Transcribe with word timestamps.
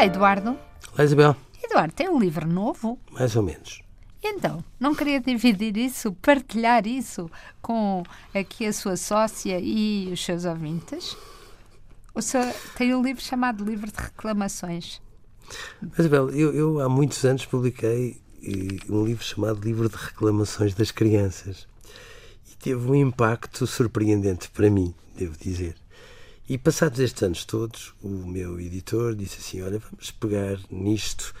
Olá, 0.00 0.06
Eduardo. 0.06 0.58
Olá, 0.94 1.04
Isabel. 1.04 1.36
Eduardo, 1.62 1.92
tem 1.92 2.08
um 2.08 2.18
livro 2.18 2.48
novo? 2.48 2.98
Mais 3.10 3.36
ou 3.36 3.42
menos. 3.42 3.82
Então, 4.24 4.64
não 4.80 4.94
queria 4.94 5.20
dividir 5.20 5.76
isso, 5.76 6.14
partilhar 6.22 6.86
isso 6.86 7.30
com 7.60 8.02
aqui 8.34 8.64
a 8.64 8.72
sua 8.72 8.96
sócia 8.96 9.60
e 9.60 10.08
os 10.10 10.24
seus 10.24 10.46
ouvintes? 10.46 11.14
O 12.14 12.22
senhor 12.22 12.50
tem 12.78 12.94
um 12.94 13.02
livro 13.02 13.22
chamado 13.22 13.62
Livro 13.62 13.92
de 13.92 13.98
Reclamações. 13.98 15.02
Isabel, 15.98 16.30
eu, 16.30 16.54
eu 16.54 16.80
há 16.80 16.88
muitos 16.88 17.22
anos 17.26 17.44
publiquei 17.44 18.22
eh, 18.42 18.78
um 18.88 19.04
livro 19.04 19.22
chamado 19.22 19.60
Livro 19.60 19.86
de 19.86 19.96
Reclamações 19.96 20.72
das 20.72 20.90
Crianças 20.90 21.68
e 22.50 22.56
teve 22.56 22.90
um 22.90 22.94
impacto 22.94 23.66
surpreendente 23.66 24.48
para 24.48 24.70
mim, 24.70 24.94
devo 25.14 25.36
dizer. 25.36 25.76
E 26.50 26.58
passados 26.58 26.98
estes 26.98 27.22
anos 27.22 27.44
todos, 27.44 27.94
o 28.02 28.08
meu 28.08 28.58
editor 28.58 29.14
disse 29.14 29.38
assim: 29.38 29.62
Olha, 29.62 29.78
vamos 29.78 30.10
pegar 30.10 30.58
nisto 30.68 31.32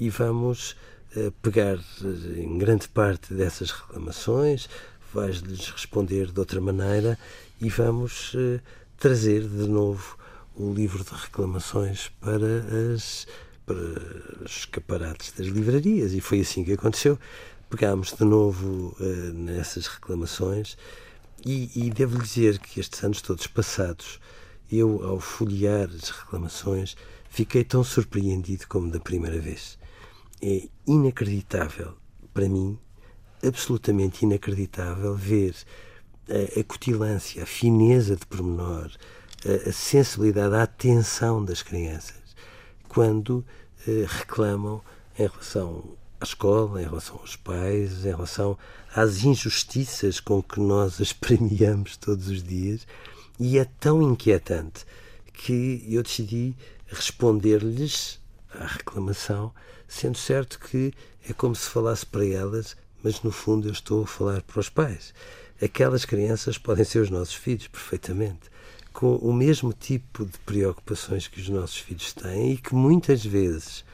e 0.00 0.08
vamos 0.08 0.74
uh, 1.14 1.30
pegar 1.42 1.76
uh, 1.76 2.38
em 2.38 2.56
grande 2.56 2.88
parte 2.88 3.34
dessas 3.34 3.70
reclamações, 3.70 4.66
vais-lhes 5.12 5.68
responder 5.68 6.32
de 6.32 6.40
outra 6.40 6.62
maneira 6.62 7.18
e 7.60 7.68
vamos 7.68 8.32
uh, 8.32 8.58
trazer 8.96 9.42
de 9.42 9.68
novo 9.68 10.16
o 10.56 10.72
livro 10.72 11.04
de 11.04 11.12
reclamações 11.12 12.10
para, 12.18 12.94
as, 12.94 13.26
para 13.66 13.76
os 14.46 14.60
escaparates 14.60 15.32
das 15.32 15.48
livrarias. 15.48 16.14
E 16.14 16.22
foi 16.22 16.40
assim 16.40 16.64
que 16.64 16.72
aconteceu. 16.72 17.18
Pegámos 17.68 18.14
de 18.14 18.24
novo 18.24 18.96
nessas 19.34 19.88
reclamações 19.88 20.78
e, 21.44 21.70
e 21.74 21.90
devo 21.90 22.18
dizer 22.18 22.58
que 22.58 22.80
estes 22.80 23.04
anos 23.04 23.20
todos 23.20 23.46
passados 23.46 24.18
eu, 24.70 25.04
ao 25.04 25.20
folhear 25.20 25.88
as 25.90 26.10
reclamações, 26.10 26.96
fiquei 27.28 27.64
tão 27.64 27.84
surpreendido 27.84 28.66
como 28.68 28.90
da 28.90 29.00
primeira 29.00 29.38
vez. 29.38 29.78
É 30.42 30.68
inacreditável, 30.86 31.94
para 32.32 32.48
mim, 32.48 32.78
absolutamente 33.46 34.24
inacreditável, 34.24 35.14
ver 35.14 35.54
a, 36.28 36.60
a 36.60 36.64
cutilância, 36.64 37.42
a 37.42 37.46
fineza 37.46 38.16
de 38.16 38.26
pormenor, 38.26 38.90
a, 39.44 39.68
a, 39.68 39.72
sensibilidade, 39.72 40.54
a 40.54 40.62
atenção 40.62 41.44
das 41.44 41.62
crianças 41.62 42.24
quando 42.94 43.44
eh, 43.88 44.06
reclamam 44.06 44.80
em 45.18 45.26
relação 45.26 45.96
à 46.20 46.24
escola, 46.24 46.80
em 46.80 46.84
relação 46.84 47.16
aos 47.16 47.34
pais, 47.34 48.04
em 48.04 48.10
relação 48.10 48.56
às 48.94 49.24
injustiças 49.24 50.20
com 50.20 50.40
que 50.40 50.60
nós 50.60 51.00
as 51.00 51.12
premiamos 51.12 51.96
todos 51.96 52.28
os 52.28 52.40
dias 52.40 52.86
e 53.38 53.58
é 53.58 53.64
tão 53.80 54.02
inquietante 54.02 54.84
que 55.32 55.84
eu 55.88 56.02
decidi 56.02 56.54
responder-lhes 56.86 58.20
à 58.50 58.66
reclamação, 58.66 59.52
sendo 59.88 60.16
certo 60.16 60.58
que 60.58 60.92
é 61.28 61.32
como 61.32 61.54
se 61.54 61.68
falasse 61.68 62.06
para 62.06 62.24
elas, 62.26 62.76
mas 63.02 63.22
no 63.22 63.32
fundo 63.32 63.68
eu 63.68 63.72
estou 63.72 64.04
a 64.04 64.06
falar 64.06 64.42
para 64.42 64.60
os 64.60 64.68
pais. 64.68 65.12
Aquelas 65.62 66.04
crianças 66.04 66.58
podem 66.58 66.84
ser 66.84 67.00
os 67.00 67.10
nossos 67.10 67.34
filhos, 67.34 67.68
perfeitamente, 67.68 68.50
com 68.92 69.16
o 69.16 69.32
mesmo 69.32 69.72
tipo 69.72 70.24
de 70.24 70.38
preocupações 70.38 71.26
que 71.26 71.40
os 71.40 71.48
nossos 71.48 71.78
filhos 71.78 72.12
têm 72.12 72.52
e 72.52 72.56
que 72.56 72.74
muitas 72.74 73.24
vezes 73.24 73.84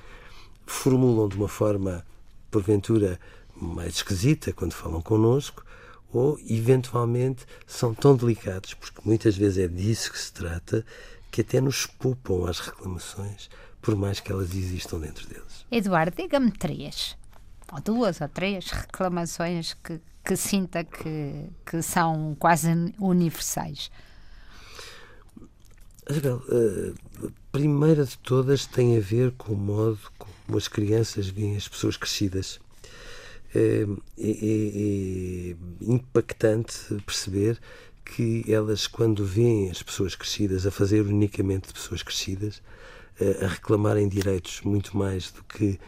formulam 0.66 1.28
de 1.28 1.36
uma 1.36 1.48
forma, 1.48 2.04
porventura, 2.50 3.18
mais 3.56 3.96
esquisita 3.96 4.52
quando 4.52 4.72
falam 4.72 5.00
connosco, 5.02 5.64
ou 6.12 6.38
eventualmente 6.48 7.44
são 7.66 7.94
tão 7.94 8.16
delicados, 8.16 8.74
porque 8.74 9.00
muitas 9.04 9.36
vezes 9.36 9.58
é 9.58 9.68
disso 9.68 10.12
que 10.12 10.18
se 10.18 10.32
trata, 10.32 10.84
que 11.30 11.40
até 11.40 11.60
nos 11.60 11.86
poupam 11.86 12.48
as 12.48 12.58
reclamações, 12.58 13.48
por 13.80 13.96
mais 13.96 14.20
que 14.20 14.32
elas 14.32 14.54
existam 14.54 14.98
dentro 14.98 15.26
deles. 15.28 15.64
Eduardo, 15.70 16.16
diga-me 16.16 16.50
três, 16.50 17.16
ou 17.72 17.80
duas 17.80 18.20
ou 18.20 18.28
três 18.28 18.70
reclamações 18.70 19.74
que, 19.74 20.00
que 20.24 20.36
sinta 20.36 20.84
que, 20.84 21.46
que 21.64 21.80
são 21.82 22.36
quase 22.38 22.68
universais. 22.98 23.90
Isabel, 26.08 26.42
a 27.22 27.28
primeira 27.52 28.04
de 28.04 28.18
todas 28.18 28.66
tem 28.66 28.96
a 28.96 29.00
ver 29.00 29.30
com 29.32 29.52
o 29.52 29.56
modo 29.56 30.00
como 30.18 30.58
as 30.58 30.66
crianças 30.66 31.28
veem 31.28 31.56
as 31.56 31.68
pessoas 31.68 31.96
crescidas 31.96 32.58
é, 33.54 33.86
é, 34.18 34.30
é, 34.30 35.56
impactante 35.80 36.94
perceber 37.04 37.58
que 38.04 38.44
elas, 38.52 38.86
quando 38.86 39.24
veem 39.24 39.70
as 39.70 39.82
pessoas 39.82 40.14
crescidas 40.14 40.66
a 40.66 40.70
fazer 40.70 41.02
unicamente 41.02 41.68
de 41.68 41.74
pessoas 41.74 42.02
crescidas, 42.02 42.62
a 43.42 43.46
reclamarem 43.46 44.08
direitos 44.08 44.62
muito 44.62 44.96
mais 44.96 45.30
do 45.30 45.44
que, 45.44 45.78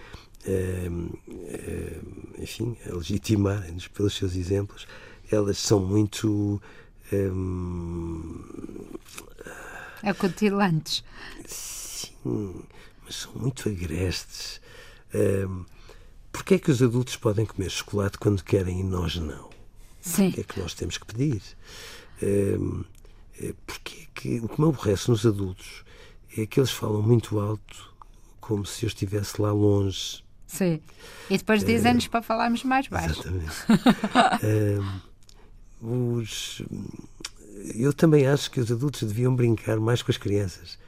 enfim, 2.39 2.77
a 2.89 2.95
legitimarem-nos 2.95 3.89
pelos 3.89 4.15
seus 4.15 4.37
exemplos, 4.37 4.87
elas 5.31 5.59
são 5.59 5.81
muito. 5.81 6.61
Acutilantes. 10.03 11.03
Sim, 11.47 12.65
mas 13.05 13.17
são 13.17 13.33
muito 13.34 13.69
agrestes. 13.69 14.61
Porquê 16.32 16.54
é 16.54 16.59
que 16.59 16.70
os 16.70 16.82
adultos 16.82 17.16
podem 17.16 17.44
comer 17.44 17.70
chocolate 17.70 18.19
quando 18.19 18.43
querem 18.43 18.81
e 18.81 18.82
nós 18.82 19.16
não? 19.16 19.50
Sim. 20.00 20.28
O 20.28 20.32
que 20.32 20.41
é 20.41 20.44
que 20.44 20.60
nós 20.60 20.75
temos 20.75 20.97
que 20.97 21.06
pedir? 21.06 21.43
Um, 22.22 22.84
é, 23.41 23.54
porque 23.66 24.03
é 24.03 24.06
que 24.15 24.41
o 24.41 24.48
que 24.48 24.60
me 24.60 24.69
aborrece 24.69 25.10
nos 25.10 25.26
adultos 25.26 25.84
é 26.37 26.47
que 26.47 26.59
eles 26.59 26.70
falam 26.70 27.03
muito 27.03 27.38
alto, 27.38 27.93
como 28.41 28.65
se 28.65 28.84
eu 28.84 28.88
estivesse 28.88 29.41
lá 29.41 29.53
longe. 29.53 30.25
Sim. 30.47 30.81
E 31.31 31.37
depois 31.37 31.62
dizem-nos 31.62 32.06
uh, 32.06 32.10
para 32.10 32.22
falarmos 32.22 32.64
mais 32.64 32.88
baixo. 32.88 33.20
Exatamente. 33.20 33.54
um, 35.82 36.12
os, 36.12 36.62
eu 37.75 37.93
também 37.93 38.26
acho 38.26 38.50
que 38.50 38.60
os 38.60 38.72
adultos 38.72 39.03
deviam 39.03 39.34
brincar 39.34 39.78
mais 39.78 40.03
com 40.03 40.10
as 40.10 40.16
crianças 40.16 40.78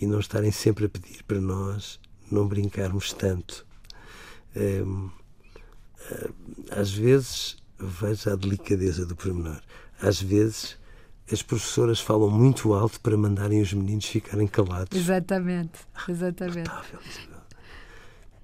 e 0.00 0.06
não 0.06 0.18
estarem 0.18 0.50
sempre 0.50 0.86
a 0.86 0.88
pedir 0.88 1.22
para 1.24 1.40
nós 1.40 2.00
não 2.30 2.48
brincarmos 2.48 3.12
tanto 3.12 3.66
às 6.70 6.92
vezes, 6.92 7.56
veja 7.78 8.32
a 8.32 8.36
delicadeza 8.36 9.06
do 9.06 9.16
pormenor, 9.16 9.60
às 10.00 10.20
vezes 10.20 10.76
as 11.30 11.42
professoras 11.42 12.00
falam 12.00 12.30
muito 12.30 12.74
alto 12.74 13.00
para 13.00 13.16
mandarem 13.16 13.62
os 13.62 13.72
meninos 13.72 14.04
ficarem 14.04 14.46
calados. 14.46 14.98
Exatamente, 14.98 15.80
exatamente. 16.08 16.70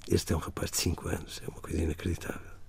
Este 0.08 0.32
é 0.32 0.36
um 0.36 0.40
rapaz 0.40 0.70
de 0.70 0.78
5 0.78 1.08
anos, 1.08 1.42
é 1.44 1.48
uma 1.48 1.60
coisa 1.60 1.82
inacreditável 1.82 2.59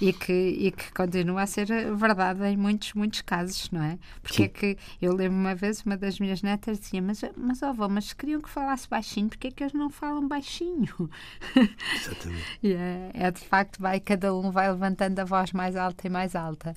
e 0.00 0.12
que, 0.12 0.32
e 0.32 0.70
que 0.70 0.92
continua 0.92 1.42
a 1.42 1.46
ser 1.46 1.66
verdade 1.94 2.44
em 2.44 2.56
muitos, 2.56 2.92
muitos 2.92 3.22
casos, 3.22 3.70
não 3.70 3.82
é? 3.82 3.98
Porque 4.22 4.44
é 4.44 4.48
que 4.48 4.78
eu 5.00 5.14
lembro 5.14 5.38
uma 5.38 5.54
vez 5.54 5.82
uma 5.86 5.96
das 5.96 6.18
minhas 6.18 6.42
netas 6.42 6.78
dizia, 6.78 7.00
mas, 7.00 7.22
mas 7.36 7.62
ó, 7.62 7.74
oh, 7.78 7.88
mas 7.88 8.12
queriam 8.12 8.40
que 8.40 8.50
falasse 8.50 8.88
baixinho, 8.88 9.28
porque 9.28 9.48
é 9.48 9.50
que 9.50 9.62
eles 9.62 9.72
não 9.72 9.88
falam 9.88 10.26
baixinho? 10.28 11.10
Exatamente. 11.94 12.44
e 12.62 12.72
é, 12.72 13.10
é, 13.14 13.30
de 13.30 13.40
facto, 13.40 13.80
vai, 13.80 13.98
cada 14.00 14.34
um 14.34 14.50
vai 14.50 14.70
levantando 14.70 15.18
a 15.18 15.24
voz 15.24 15.52
mais 15.52 15.76
alta 15.76 16.06
e 16.06 16.10
mais 16.10 16.36
alta. 16.36 16.74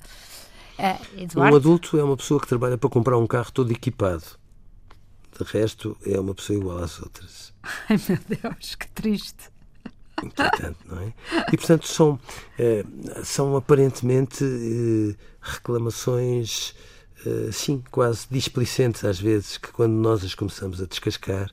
Uh, 0.78 1.20
Eduardo? 1.22 1.54
Um 1.54 1.56
adulto 1.56 1.98
é 1.98 2.04
uma 2.04 2.16
pessoa 2.16 2.40
que 2.40 2.48
trabalha 2.48 2.78
para 2.78 2.88
comprar 2.88 3.18
um 3.18 3.26
carro 3.26 3.52
todo 3.52 3.70
equipado. 3.70 4.24
De 5.38 5.44
resto, 5.44 5.96
é 6.06 6.18
uma 6.18 6.34
pessoa 6.34 6.58
igual 6.58 6.78
às 6.78 7.00
outras. 7.00 7.52
Ai 7.88 8.00
meu 8.08 8.18
Deus, 8.28 8.74
que 8.74 8.88
triste 8.88 9.50
inquietante, 10.26 10.78
não 10.86 11.00
é? 11.00 11.12
E, 11.52 11.56
portanto, 11.56 11.86
são, 11.86 12.18
eh, 12.58 12.84
são 13.24 13.56
aparentemente 13.56 14.44
eh, 14.44 15.14
reclamações, 15.40 16.74
eh, 17.26 17.50
sim, 17.52 17.82
quase 17.90 18.26
displicentes 18.30 19.04
às 19.04 19.20
vezes, 19.20 19.58
que 19.58 19.72
quando 19.72 19.92
nós 19.92 20.24
as 20.24 20.34
começamos 20.34 20.80
a 20.80 20.86
descascar, 20.86 21.50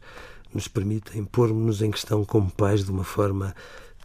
nos 0.54 0.68
permitem 0.68 1.24
pôr-nos 1.25 1.81
em 1.81 1.92
questão 1.92 2.24
como 2.24 2.50
pais 2.52 2.84
de 2.84 2.92
uma 2.92 3.04
forma 3.04 3.54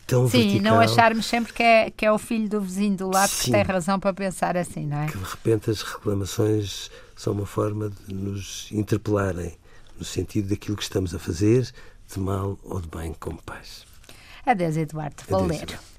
tão 0.06 0.29
Sim, 0.29 0.41
vertical. 0.41 0.75
não 0.75 0.81
acharmos 0.81 1.26
sempre 1.26 1.53
que 1.53 1.62
é, 1.62 1.91
que 1.91 2.05
é 2.05 2.12
o 2.12 2.19
filho 2.19 2.49
do 2.49 2.61
vizinho 2.61 2.97
do 2.97 3.08
lado 3.08 3.31
Sim, 3.31 3.44
que 3.44 3.50
tem 3.53 3.62
razão 3.62 3.99
para 3.99 4.12
pensar 4.12 4.56
assim, 4.56 4.87
não 4.87 4.99
é? 4.99 5.06
Que 5.06 5.17
de 5.17 5.25
repente 5.25 5.70
as 5.70 5.82
reclamações 5.82 6.91
são 7.17 7.32
uma 7.32 7.47
forma 7.47 7.91
de 7.91 8.15
nos 8.15 8.69
interpelarem 8.73 9.56
no 9.99 10.05
sentido 10.05 10.49
daquilo 10.49 10.76
que 10.76 10.82
estamos 10.82 11.15
a 11.15 11.19
fazer, 11.19 11.73
de 12.12 12.20
mal 12.20 12.58
ou 12.65 12.81
de 12.81 12.88
bem 12.88 13.15
como 13.19 13.41
pais. 13.43 13.87
Adeus, 14.44 14.77
Eduardo. 14.77 15.23
Ler. 15.47 15.92